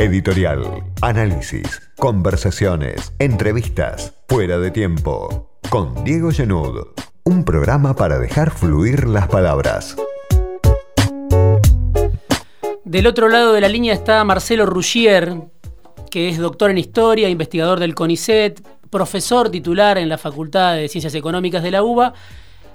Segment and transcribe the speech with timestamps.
[0.00, 5.58] Editorial, análisis, conversaciones, entrevistas, fuera de tiempo.
[5.68, 6.86] Con Diego Genud.
[7.24, 9.96] Un programa para dejar fluir las palabras.
[12.82, 15.34] Del otro lado de la línea está Marcelo Ruggier,
[16.10, 18.58] que es doctor en historia, investigador del CONICET,
[18.88, 22.14] profesor titular en la Facultad de Ciencias Económicas de la UBA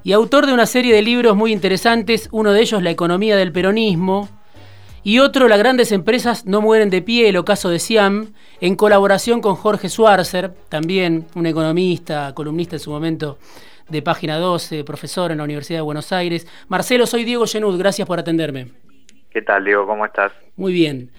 [0.04, 3.52] y autor de una serie de libros muy interesantes, uno de ellos La economía del
[3.52, 4.30] peronismo
[5.06, 9.40] y otro Las grandes empresas no mueren de pie, el ocaso de Siam, en colaboración
[9.40, 13.38] con Jorge Schwarzer, también un economista, columnista en su momento
[13.88, 16.48] de Página 12, profesor en la Universidad de Buenos Aires.
[16.70, 18.72] Marcelo, soy Diego Genud, gracias por atenderme.
[19.30, 19.86] ¿Qué tal, Diego?
[19.86, 20.32] ¿Cómo estás?
[20.56, 21.12] Muy bien.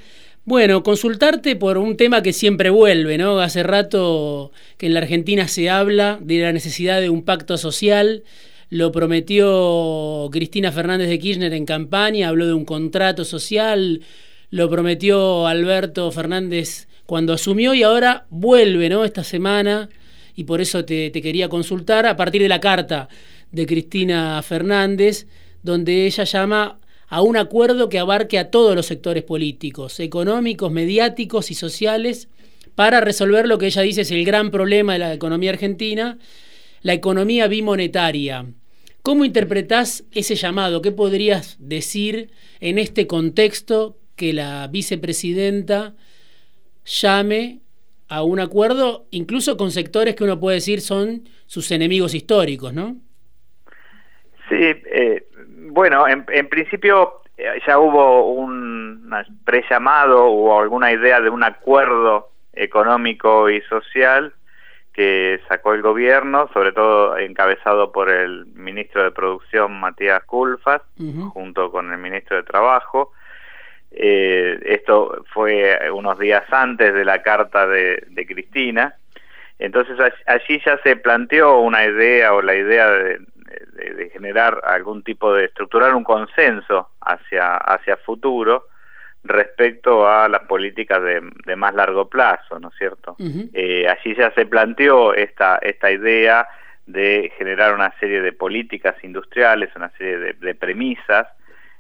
[0.45, 3.39] Bueno, consultarte por un tema que siempre vuelve, ¿no?
[3.39, 8.25] Hace rato que en la Argentina se habla de la necesidad de un pacto social.
[8.69, 14.03] Lo prometió Cristina Fernández de Kirchner en campaña, habló de un contrato social,
[14.51, 19.05] lo prometió Alberto Fernández cuando asumió y ahora vuelve, ¿no?
[19.05, 19.89] Esta semana,
[20.35, 23.09] y por eso te, te quería consultar a partir de la carta
[23.53, 25.29] de Cristina Fernández,
[25.63, 31.53] donde ella llama a un acuerdo que abarque a todos los sectores políticos, económicos, mediáticos
[31.53, 32.29] y sociales,
[32.75, 36.19] para resolver lo que ella dice es el gran problema de la economía argentina,
[36.87, 38.45] la economía bimonetaria.
[39.03, 40.83] ¿Cómo interpretás ese llamado?
[40.83, 45.95] ¿Qué podrías decir en este contexto que la vicepresidenta
[46.85, 47.59] llame
[48.09, 52.95] a un acuerdo, incluso con sectores que uno puede decir son sus enemigos históricos, ¿no?
[54.49, 55.27] Sí, eh,
[55.73, 59.11] bueno, en, principio eh, ya hubo un
[59.45, 64.33] pre-llamado o alguna idea de un acuerdo económico y social
[64.97, 70.81] que sacó el gobierno, sobre todo encabezado por el ministro de Producción Matías Culfas,
[71.35, 73.13] junto con el ministro de Trabajo.
[73.91, 78.95] Eh, esto fue unos días antes de la carta de, de Cristina.
[79.59, 83.19] Entonces allí ya se planteó una idea o la idea de,
[83.75, 88.65] de, generar algún tipo de estructurar un consenso hacia hacia futuro
[89.29, 93.17] respecto a las políticas de, más largo plazo, ¿no es cierto?
[93.53, 96.47] eh, allí ya se planteó esta esta idea
[96.87, 101.27] de generar una serie de políticas industriales, una serie de, premisas.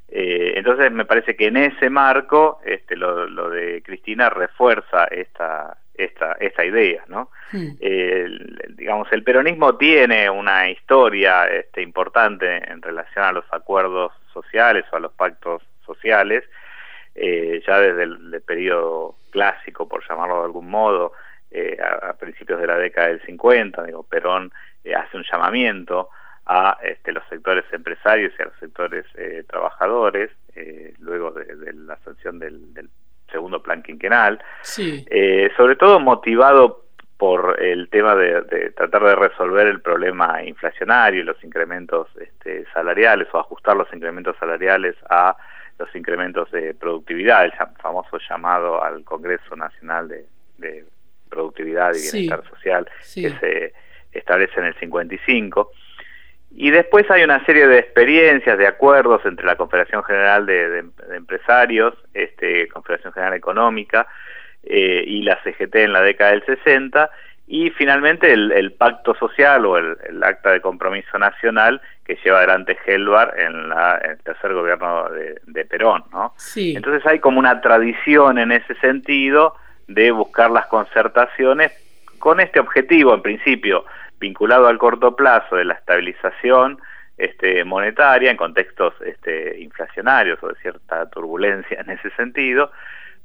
[0.08, 5.76] Eh, entonces me parece que en ese marco este, lo, lo de Cristina refuerza esta,
[5.98, 7.30] esta, esta idea, ¿no?
[7.52, 14.96] Digamos, el peronismo tiene una historia este, importante en relación a los acuerdos sociales o
[14.96, 16.44] a los pactos sociales,
[17.16, 21.12] eh, ya desde el, periodo clásico, por llamarlo de algún modo,
[21.50, 24.52] eh, a, principios de la década del 50, digo, Perón
[24.84, 26.10] eh, hace un llamamiento
[26.46, 29.04] a este, los sectores empresarios y a los sectores
[29.48, 30.30] trabajadores,
[31.00, 32.88] luego de, la sanción del, del
[33.32, 40.42] segundo plan quinquenal, sobre todo motivado por el tema de, tratar de resolver el problema
[40.44, 45.36] inflacionario y los incrementos este, salariales o ajustar los incrementos salariales a
[45.78, 50.84] los incrementos de productividad, el famoso llamado al Congreso Nacional de,
[51.28, 53.74] Productividad y Bienestar Social que se
[54.12, 55.70] establece en el 55.
[56.52, 61.94] Y después hay una serie de experiencias, de acuerdos entre la Confederación General de, Empresarios,
[62.14, 64.06] este, Confederación General Económica
[64.62, 67.10] eh, y la CGT en la década del 60,
[67.48, 73.34] y finalmente el, pacto social o el, acta de compromiso nacional que lleva adelante Helvar
[73.38, 73.72] en,
[74.10, 75.08] el tercer gobierno
[75.46, 76.04] de, Perón.
[76.12, 76.34] ¿no?
[76.56, 79.54] Entonces hay como una tradición en ese sentido
[79.86, 81.72] de buscar las concertaciones
[82.18, 83.84] con este objetivo, en principio,
[84.18, 86.80] vinculado al corto plazo de la estabilización
[87.16, 92.72] este, monetaria en contextos este, inflacionarios o de cierta turbulencia en ese sentido,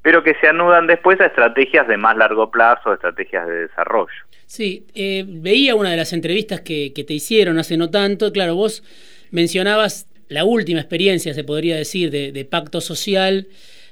[0.02, 4.14] pero que se anudan después a estrategias de más largo plazo, estrategias de desarrollo.
[4.48, 8.84] Sí, eh, veía una de las entrevistas que, te hicieron hace no tanto, claro, vos
[9.30, 13.48] mencionabas la última experiencia, se podría decir, de, pacto social,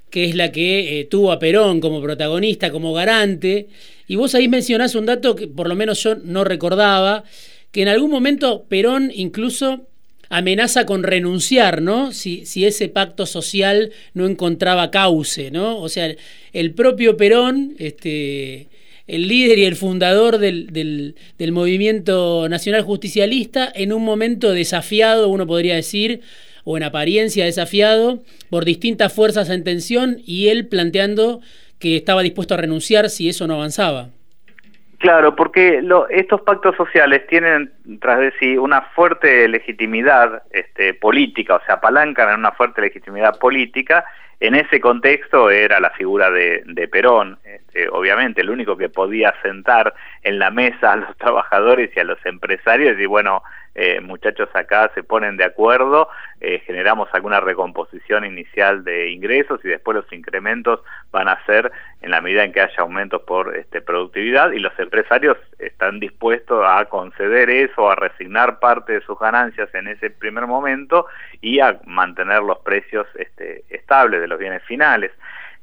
[0.10, 3.68] que es la que eh, tuvo a Perón como protagonista, como garante,
[4.08, 7.24] y vos ahí mencionás un dato que por lo menos yo no recordaba,
[7.72, 9.89] que en algún momento Perón incluso
[10.30, 12.12] amenaza con renunciar, ¿no?
[12.12, 15.80] Si, si ese pacto social no encontraba cauce, ¿no?
[15.80, 16.16] O sea,
[16.54, 18.68] el propio Perón, este,
[19.08, 25.30] el líder y el fundador del, del, del, movimiento nacional justicialista, en un momento desafiado,
[25.30, 26.22] uno podría decir,
[26.64, 31.42] o en apariencia desafiado, por distintas fuerzas en tensión, y él planteando
[31.80, 34.12] que estaba dispuesto a renunciar si eso no avanzaba.
[35.00, 41.62] Claro, porque estos pactos sociales tienen tras de sí una fuerte legitimidad este, política, o
[41.66, 44.04] sea, apalancan en una fuerte legitimidad política.
[44.42, 49.94] En ese contexto era la figura de, Perón, este, obviamente, el único que podía sentar
[50.24, 53.42] en la mesa a los trabajadores y a los empresarios y bueno,
[53.82, 56.10] eh, muchachos acá se ponen de acuerdo,
[56.42, 60.82] eh, generamos alguna recomposición inicial de ingresos y después los incrementos
[61.12, 61.72] van a ser
[62.02, 66.62] en la medida en que haya aumentos por este, productividad y los empresarios están dispuestos
[66.68, 71.06] a conceder eso, a resignar parte de sus ganancias en ese primer momento
[71.40, 75.12] y a mantener los precios este, estables de los bienes finales.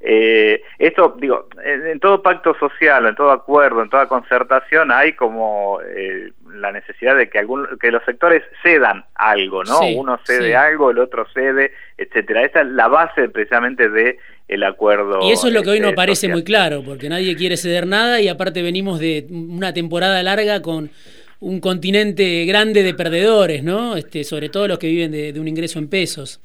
[0.01, 5.81] Eh, esto, digo, en, todo pacto social, en todo acuerdo, en toda concertación hay como
[5.83, 9.81] eh, la necesidad de que, algún, que los sectores cedan algo, ¿no?
[9.97, 12.43] Uno cede algo, el otro cede, etcétera.
[12.43, 15.21] Esa es la base precisamente de el acuerdo.
[15.23, 17.87] Y eso es lo que hoy no este, parece muy claro, porque nadie quiere ceder
[17.87, 20.91] nada y aparte venimos de una temporada larga con
[21.41, 23.97] un continente grande de perdedores, ¿no?
[23.97, 26.41] Este, sobre todo los que viven de un ingreso en pesos.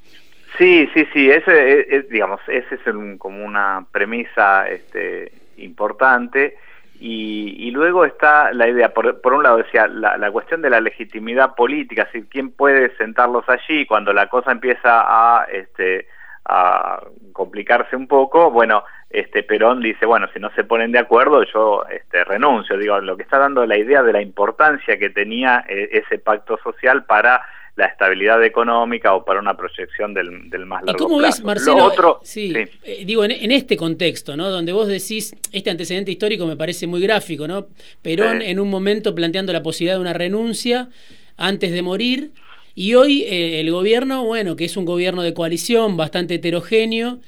[0.61, 2.81] Sí, sí, sí, ese es, digamos, ese es
[3.17, 6.55] como una premisa este, importante.
[6.99, 12.07] Y, luego está la idea, por, un lado decía, la, cuestión de la legitimidad política,
[12.11, 16.05] si quién puede sentarlos allí cuando la cosa empieza a, este,
[17.33, 21.83] complicarse un poco, bueno, este Perón dice, bueno, si no se ponen de acuerdo, yo
[22.27, 22.77] renuncio.
[22.77, 26.59] Digo, lo que está dando la idea de la importancia que tenía eh, ese pacto
[26.63, 27.41] social para
[27.81, 31.83] la estabilidad económica o para una proyección del, del más largo ¿Y cómo ves, Marcelo?
[31.83, 34.51] Otro, sí, eh, digo, en, este contexto, ¿no?
[34.51, 37.69] Donde vos decís, este antecedente histórico me parece muy gráfico, ¿no?
[38.03, 40.89] Perón en un momento planteando la posibilidad de una renuncia
[41.37, 42.31] antes de morir,
[42.75, 47.19] y hoy eh, el gobierno, bueno, que es un gobierno de coalición bastante heterogéneo,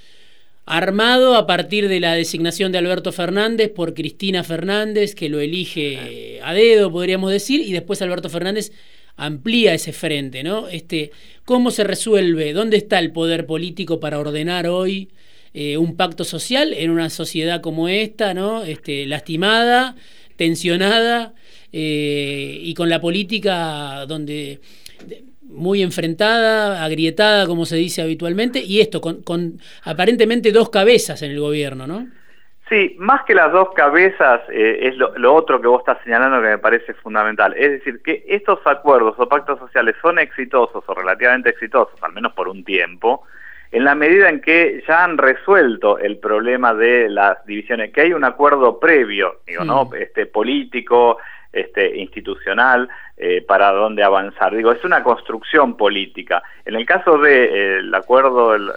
[0.68, 6.40] armado a partir de la designación de Alberto Fernández por Cristina Fernández, que lo elige
[6.44, 8.72] a dedo, podríamos decir, y después Alberto Fernández
[9.16, 10.68] amplía ese frente, ¿no?
[10.68, 11.12] Este,
[11.46, 12.54] ¿Cómo se resuelve?
[12.54, 15.10] ¿Dónde está el poder político para ordenar hoy
[15.54, 18.64] eh, un pacto social en una sociedad como esta, ¿no?
[18.64, 19.96] Este, lastimada,
[20.36, 21.34] tensionada
[21.72, 24.62] eh, y con la política donde
[25.42, 31.32] muy enfrentada, agrietada, como se dice habitualmente, y esto con, con aparentemente dos cabezas en
[31.32, 32.08] el gobierno, ¿no?
[32.70, 36.48] Sí, más que las dos cabezas eh, es lo, otro que vos estás señalando que
[36.48, 37.54] me parece fundamental.
[37.58, 42.34] Es decir, que estos acuerdos o pactos sociales son exitosos o relativamente exitosos, al menos
[42.34, 43.24] por un tiempo,
[43.72, 48.14] en la medida en que ya han resuelto el problema de las divisiones, que hay
[48.14, 49.90] un acuerdo previo, digo, ¿no?
[49.96, 51.18] Este, político,
[51.52, 52.88] este, institucional,
[53.18, 54.56] eh, para dónde avanzar.
[54.56, 56.44] Digo, es una construcción política.
[56.66, 58.72] En el caso del acuerdo del,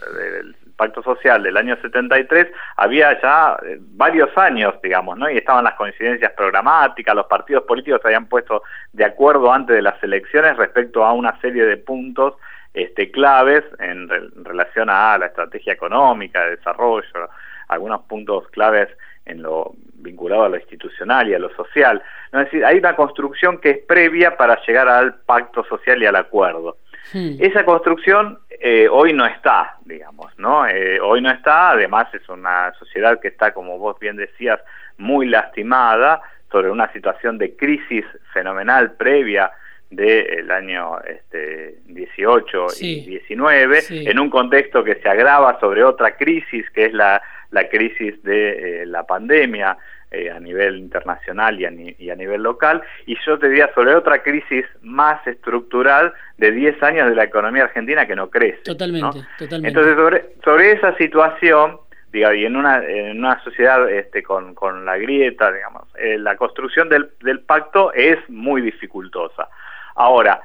[0.77, 5.31] Pacto Social del año 73 había ya eh, varios años, digamos, ¿no?
[5.31, 8.63] Y estaban las coincidencias programáticas, los partidos políticos se habían puesto
[8.93, 12.35] de acuerdo antes de las elecciones respecto a una serie de puntos
[12.75, 14.09] este, claves en,
[14.45, 17.31] relación a la estrategia económica, de desarrollo,
[17.69, 18.89] algunos puntos claves
[19.25, 22.03] en lo vinculado a lo institucional y a lo social.
[22.33, 26.17] Es decir, hay una construcción que es previa para llegar al pacto social y al
[26.17, 26.77] acuerdo.
[27.13, 27.37] Hmm.
[27.39, 30.67] Esa construcción eh, hoy no está, digamos, ¿no?
[30.67, 34.61] Eh, hoy no está, además es una sociedad que está, como vos bien decías,
[34.99, 39.51] muy lastimada sobre una situación de crisis fenomenal previa
[39.91, 46.69] del año este, 18 y 19, en un contexto que se agrava sobre otra crisis,
[46.71, 49.77] que es la, la crisis de eh, la pandemia,
[50.11, 54.65] eh, a nivel internacional y a, nivel local, y yo te diría sobre otra crisis
[54.83, 58.63] más estructural de 10 años de la economía argentina que no crece.
[58.63, 59.69] Totalmente, totalmente.
[59.69, 61.79] Entonces, sobre, sobre esa situación,
[62.13, 66.37] diga, y en una, en una sociedad este, con, con la grieta, digamos, eh, la
[66.37, 69.49] construcción del, del pacto es muy dificultosa.
[69.97, 70.41] Ahora,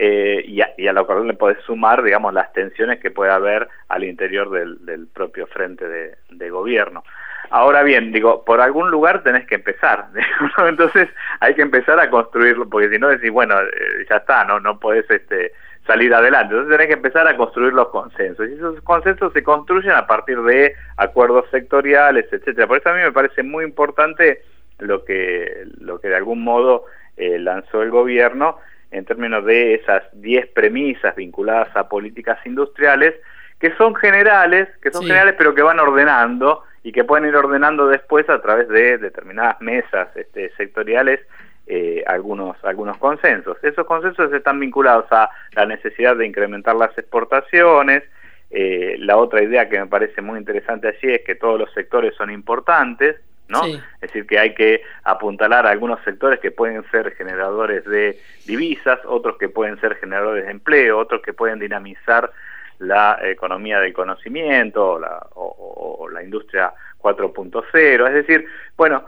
[0.00, 3.32] eh, y, a, y, a, lo cual le podés sumar, digamos, las tensiones que puede
[3.32, 7.02] haber al interior del, del propio frente de, de, gobierno.
[7.50, 10.06] Ahora bien, digo, por algún lugar tenés que empezar,
[10.68, 11.08] entonces
[11.40, 14.78] hay que empezar a construirlo, porque si no decís, bueno, eh, ya está, no no
[14.78, 15.52] podés este,
[15.86, 19.92] salir adelante, entonces tenés que empezar a construir los consensos, y esos consensos se construyen
[19.92, 22.66] a partir de acuerdos sectoriales, etcétera.
[22.66, 24.42] Por eso a mí me parece muy importante
[24.78, 26.84] lo que, lo que de algún modo
[27.16, 28.58] eh, lanzó el gobierno
[28.90, 33.14] en términos de esas 10 premisas vinculadas a políticas industriales,
[33.58, 37.86] que son generales, que son generales pero que van ordenando y que pueden ir ordenando
[37.86, 41.20] después a través de determinadas mesas este, sectoriales
[41.66, 43.58] eh, algunos, algunos consensos.
[43.62, 48.04] Esos consensos están vinculados a la necesidad de incrementar las exportaciones,
[48.50, 52.14] eh, la otra idea que me parece muy interesante allí es que todos los sectores
[52.14, 53.16] son importantes,
[53.48, 53.66] ¿no?
[53.66, 58.98] Es decir, que hay que apuntalar a algunos sectores que pueden ser generadores de divisas,
[59.04, 62.30] otros que pueden ser generadores de empleo, otros que pueden dinamizar
[62.78, 69.04] la economía del conocimiento la, o la industria 4.0, es decir, bueno,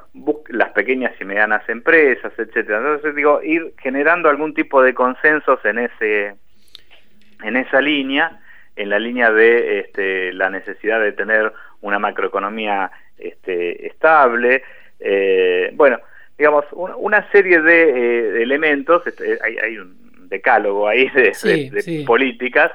[0.48, 2.78] las pequeñas y medianas empresas, etcétera.
[2.78, 6.36] Entonces digo, ir generando algún tipo de consensos en ese
[7.42, 8.38] en esa línea,
[8.76, 14.62] en la línea de este, la necesidad de tener una macroeconomía este, estable,
[15.00, 15.98] eh, bueno,
[16.36, 19.99] digamos, una serie de, eh, elementos, este, hay un
[20.30, 22.72] decálogo ahí de, políticas,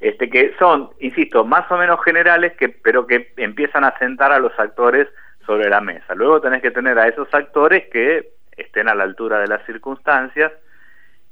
[0.00, 4.38] este, que son, insisto, más o menos generales, que, pero que empiezan a sentar a
[4.38, 5.08] los actores
[5.44, 6.14] sobre la mesa.
[6.14, 10.52] Luego tenés que tener a esos actores que estén a la altura de las circunstancias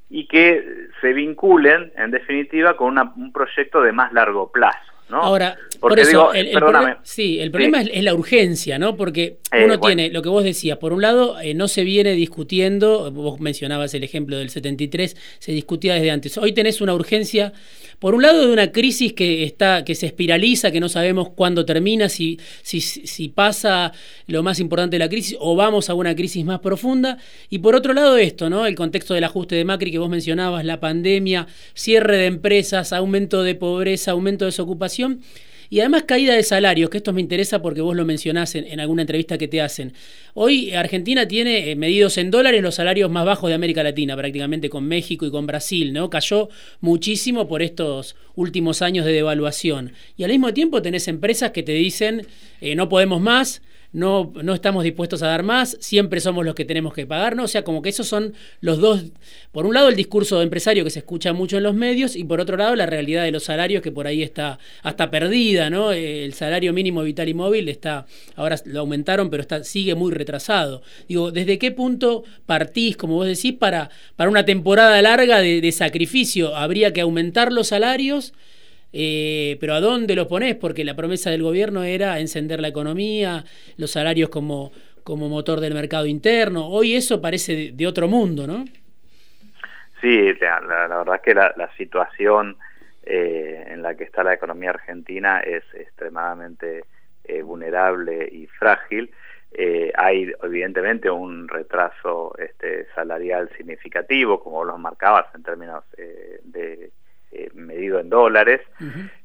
[0.08, 4.92] y que se vinculen, en definitiva, con un proyecto de más largo plazo.
[5.08, 8.96] Ahora, por eso, el, problema, sí, el problema Es, la urgencia, ¿no?
[8.96, 12.12] Porque eh, uno tiene, lo que vos decías, por un lado, eh, no se viene
[12.12, 16.36] discutiendo, vos mencionabas el ejemplo del 73, se discutía desde antes.
[16.38, 17.52] Hoy tenés una urgencia,
[17.98, 21.64] por un lado, de una crisis que está, que se espiraliza, que no sabemos cuándo
[21.64, 23.92] termina, si, si, si pasa
[24.26, 27.18] lo más importante de la crisis o vamos a una crisis más profunda.
[27.48, 28.66] Y por otro lado, esto, ¿no?
[28.66, 33.42] El contexto del ajuste de Macri que vos mencionabas, la pandemia, cierre de empresas, aumento
[33.42, 35.22] de pobreza, aumento de desocupación
[35.70, 39.02] y además caída de salarios, que esto me interesa porque vos lo mencionás en, alguna
[39.02, 39.92] entrevista que te hacen.
[40.34, 44.68] Hoy Argentina tiene eh, medidos en dólares los salarios más bajos de América Latina, prácticamente
[44.68, 46.10] con México y con Brasil, ¿no?
[46.10, 46.48] Cayó
[46.80, 49.92] muchísimo por estos últimos años de devaluación.
[50.16, 52.26] Y al mismo tiempo tenés empresas que te dicen,
[52.60, 53.62] eh, no podemos más,
[53.96, 57.44] no, no estamos dispuestos a dar más, siempre somos los que tenemos que pagar, ¿no?
[57.44, 59.04] O sea, como que esos son los dos,
[59.52, 62.22] por un lado el discurso de empresario que se escucha mucho en los medios y
[62.22, 65.92] por otro lado la realidad de los salarios que por ahí está hasta perdida, ¿no?
[65.92, 70.82] El salario mínimo vital y móvil está, ahora lo aumentaron, pero está, sigue muy retrasado.
[71.08, 75.72] Digo, ¿desde qué punto partís, como vos decís, para, para una temporada larga de, de
[75.72, 76.54] sacrificio?
[76.54, 78.34] ¿Habría que aumentar los salarios?
[78.98, 80.54] Eh, pero ¿a dónde lo pones?
[80.54, 83.44] Porque la promesa del gobierno era encender la economía,
[83.76, 84.72] los salarios como,
[85.04, 86.66] como motor del mercado interno.
[86.66, 88.64] Hoy eso parece de, otro mundo, ¿no?
[90.00, 92.56] Sí, la, verdad es que la, situación
[93.02, 96.84] eh, en la que está la economía argentina es extremadamente
[97.24, 99.10] eh, vulnerable y frágil.
[99.94, 105.84] hay evidentemente un retraso este, salarial significativo, como lo marcabas en términos
[106.44, 106.92] de
[107.94, 108.60] eh, en dólares,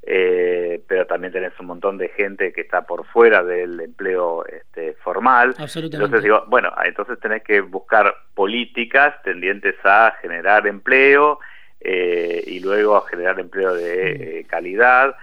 [0.04, 4.94] eh, pero también tenés un montón de gente que está por fuera del empleo este,
[5.04, 5.56] formal.
[5.98, 11.40] Entonces digo, bueno, entonces tenés que buscar políticas tendientes a generar empleo
[11.80, 15.16] eh, y luego a generar empleo de calidad,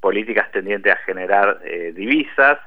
[0.00, 1.60] políticas tendientes a generar
[1.94, 2.58] divisas.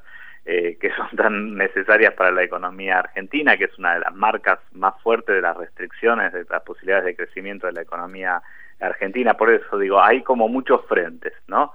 [0.44, 5.00] que son tan necesarias para la economía argentina, que es una de las marcas más
[5.02, 8.42] fuertes de las restricciones de las posibilidades de crecimiento de la economía
[8.82, 11.74] Argentina, por eso digo, hay como muchos frentes, ¿no?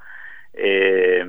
[0.53, 1.25] Eh,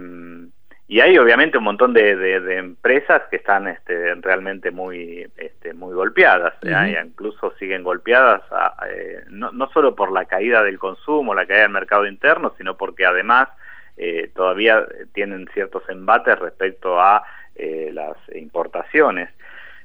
[0.90, 6.54] y hay obviamente un montón de, empresas que están este, realmente muy este, muy golpeadas,
[6.64, 7.04] ¿eh?
[7.06, 8.42] incluso siguen golpeadas
[8.90, 12.78] eh, no, no, solo por la caída del consumo, la caída del mercado interno, sino
[12.78, 13.50] porque además
[14.36, 17.24] todavía tienen ciertos embates respecto a
[17.92, 19.28] las importaciones.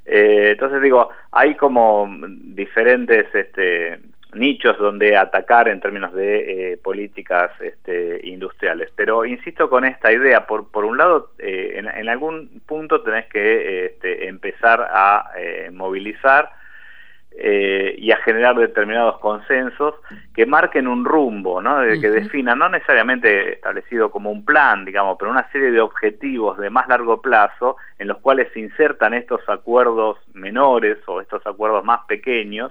[0.04, 3.98] entonces digo, hay como diferentes este,
[4.34, 8.90] nichos donde atacar en términos de eh, políticas este, industriales.
[8.96, 13.86] Pero insisto con esta idea, por, por un lado, eh, en, algún punto tenés que
[13.86, 16.50] este, empezar a eh, movilizar
[17.34, 19.94] y a generar determinados consensos
[20.34, 21.78] que marquen un rumbo, ¿no?
[21.80, 26.68] que definan, no necesariamente establecido como un plan, digamos, pero una serie de objetivos de
[26.68, 32.00] más largo plazo en los cuales se insertan estos acuerdos menores o estos acuerdos más
[32.06, 32.70] pequeños,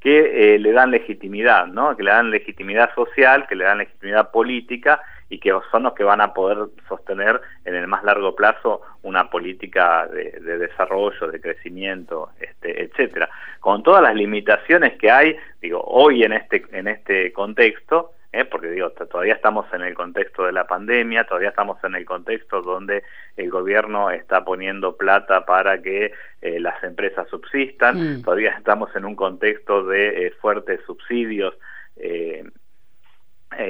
[0.00, 1.96] que eh, le dan legitimidad, ¿no?
[1.96, 6.02] que le dan legitimidad social, que le dan legitimidad política y que son los que
[6.04, 12.30] van a poder sostener en el más largo plazo una política de, desarrollo, de crecimiento,
[12.40, 13.28] este, etcétera.
[13.60, 18.44] Con todas las limitaciones que hay, digo, hoy en este en este contexto, ¿eh?
[18.44, 22.62] porque digo, todavía estamos en el contexto de la pandemia, todavía estamos en el contexto
[22.62, 23.02] donde
[23.36, 28.22] el gobierno está poniendo plata para que eh, las empresas subsistan, mm.
[28.22, 31.54] todavía estamos en un contexto de eh, fuertes subsidios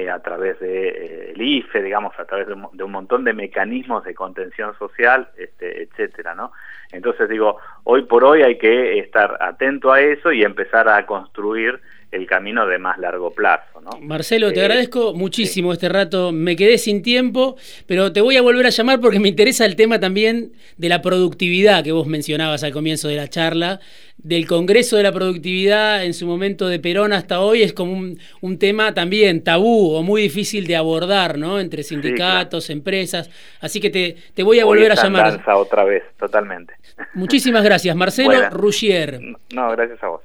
[0.09, 4.77] a través de el IFE, digamos, a través de un, montón de mecanismos de contención
[4.77, 6.53] social, este, etcétera, ¿no?
[6.91, 11.81] Entonces digo, hoy por hoy hay que estar atento a eso y empezar a construir
[12.11, 13.81] el camino de más largo plazo.
[13.81, 13.99] ¿no?
[14.01, 16.31] Marcelo, te eh, agradezco muchísimo este rato.
[16.31, 17.55] Me quedé sin tiempo,
[17.87, 21.01] pero te voy a volver a llamar porque me interesa el tema también de la
[21.01, 23.79] productividad que vos mencionabas al comienzo de la charla.
[24.17, 27.93] Del Congreso de la Productividad en su momento de Perón hasta hoy es como
[28.41, 31.59] un, tema también tabú o muy difícil de abordar, ¿no?
[31.59, 33.31] Entre sindicatos, empresas.
[33.61, 35.41] Así que te, te voy a volver a llamar.
[35.47, 36.75] Otra vez, totalmente.
[37.15, 39.19] Muchísimas gracias, Marcelo Rougier.
[39.53, 40.21] No, gracias a vos.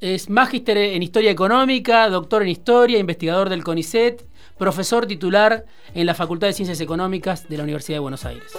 [0.00, 4.26] Es magíster en Historia Económica, doctor en Historia, investigador del CONICET,
[4.58, 8.52] profesor titular en la Facultad de Ciencias Económicas de la Universidad de Buenos Aires.